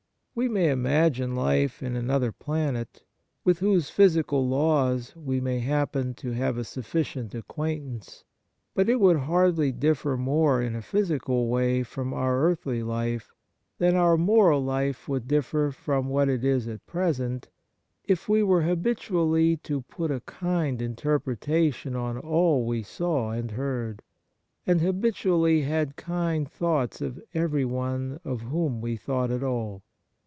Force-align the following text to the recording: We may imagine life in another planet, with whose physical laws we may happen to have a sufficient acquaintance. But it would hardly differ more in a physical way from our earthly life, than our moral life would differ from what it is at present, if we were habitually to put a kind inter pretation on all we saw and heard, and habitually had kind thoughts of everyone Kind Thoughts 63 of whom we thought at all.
We 0.33 0.47
may 0.47 0.69
imagine 0.71 1.35
life 1.35 1.83
in 1.83 1.97
another 1.97 2.31
planet, 2.31 3.03
with 3.43 3.59
whose 3.59 3.89
physical 3.89 4.47
laws 4.47 5.13
we 5.13 5.41
may 5.41 5.59
happen 5.59 6.13
to 6.15 6.31
have 6.31 6.57
a 6.57 6.63
sufficient 6.63 7.35
acquaintance. 7.35 8.23
But 8.73 8.87
it 8.87 9.01
would 9.01 9.17
hardly 9.17 9.73
differ 9.73 10.15
more 10.15 10.61
in 10.61 10.73
a 10.73 10.81
physical 10.81 11.49
way 11.49 11.83
from 11.83 12.13
our 12.13 12.41
earthly 12.49 12.81
life, 12.81 13.33
than 13.77 13.97
our 13.97 14.15
moral 14.15 14.63
life 14.63 15.09
would 15.09 15.27
differ 15.27 15.69
from 15.69 16.07
what 16.07 16.29
it 16.29 16.45
is 16.45 16.65
at 16.65 16.85
present, 16.87 17.49
if 18.05 18.29
we 18.29 18.41
were 18.41 18.61
habitually 18.63 19.57
to 19.57 19.81
put 19.81 20.11
a 20.11 20.21
kind 20.21 20.81
inter 20.81 21.19
pretation 21.19 21.93
on 21.93 22.17
all 22.17 22.65
we 22.65 22.83
saw 22.83 23.31
and 23.31 23.51
heard, 23.51 24.01
and 24.65 24.79
habitually 24.79 25.63
had 25.63 25.97
kind 25.97 26.49
thoughts 26.49 27.01
of 27.01 27.21
everyone 27.33 27.81
Kind 27.81 28.09
Thoughts 28.11 28.23
63 28.23 28.31
of 28.31 28.41
whom 28.51 28.79
we 28.81 28.95
thought 28.95 29.29
at 29.29 29.43
all. 29.43 29.83